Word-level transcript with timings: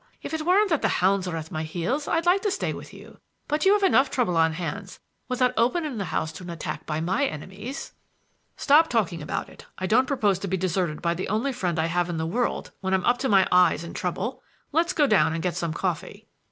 If 0.23 0.33
it 0.33 0.43
weren't 0.43 0.71
that 0.71 0.81
the 0.81 0.87
hounds 0.97 1.27
are 1.27 1.37
at 1.37 1.51
my 1.51 1.61
heels 1.61 2.07
I'd 2.07 2.25
like 2.25 2.41
to 2.41 2.49
stay 2.49 2.73
with 2.73 2.91
you, 2.91 3.19
but 3.47 3.65
you 3.67 3.73
have 3.73 3.83
enough 3.83 4.09
trouble 4.09 4.35
on 4.35 4.53
hands 4.53 4.99
without 5.29 5.53
opening 5.55 5.99
the 5.99 6.05
house 6.05 6.31
to 6.31 6.43
an 6.43 6.49
attack 6.49 6.87
by 6.87 6.99
my 6.99 7.27
enemies." 7.27 7.93
"Stop 8.57 8.89
talking 8.89 9.21
about 9.21 9.47
it. 9.47 9.67
I 9.77 9.85
don't 9.85 10.07
propose 10.07 10.39
to 10.39 10.47
be 10.47 10.57
deserted 10.57 11.03
by 11.03 11.13
the 11.13 11.29
only 11.29 11.53
friend 11.53 11.77
I 11.77 11.85
have 11.85 12.09
in 12.09 12.17
the 12.17 12.25
world 12.25 12.71
when 12.81 12.95
I'm 12.95 13.05
up 13.05 13.19
to 13.19 13.29
my 13.29 13.47
eyes 13.51 13.83
in 13.83 13.93
trouble. 13.93 14.41
Let's 14.71 14.93
go 14.93 15.05
down 15.05 15.33
and 15.33 15.43
get 15.43 15.55
some 15.55 15.71
coffee." 15.71 16.25